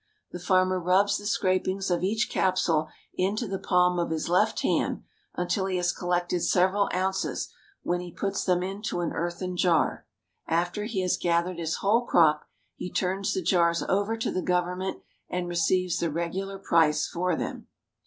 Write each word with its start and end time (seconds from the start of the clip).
The 0.31 0.39
farmer 0.39 0.79
rubs 0.79 1.19
the 1.19 1.27
scrapings 1.27 1.91
of 1.91 2.01
each 2.03 2.27
capsule 2.27 2.87
into 3.13 3.47
the 3.47 3.59
palm 3.59 3.99
of 3.99 4.09
his 4.09 4.29
left 4.29 4.61
hand, 4.61 5.03
until 5.35 5.67
he 5.67 5.77
has 5.77 5.93
collected 5.93 6.39
several 6.39 6.89
ounces, 6.91 7.53
when 7.83 7.99
he 7.99 8.11
puts 8.11 8.43
them 8.43 8.63
into 8.63 9.01
an 9.01 9.11
earthen 9.13 9.55
jar. 9.55 10.07
After 10.47 10.85
he 10.85 11.01
has 11.01 11.17
gathered 11.21 11.59
his 11.59 11.75
whole 11.85 12.03
crop, 12.03 12.47
he 12.75 12.91
turns 12.91 13.35
the 13.35 13.43
jars 13.43 13.83
over 13.87 14.17
to 14.17 14.31
the 14.31 14.41
government 14.41 15.03
and 15.29 15.47
receives 15.47 15.99
the 15.99 16.09
regular 16.09 16.57
price 16.57 17.07
for 17.07 17.35
them. 17.35 17.67